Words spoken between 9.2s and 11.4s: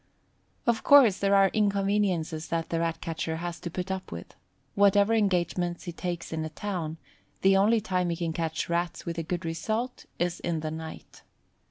good result is in the night.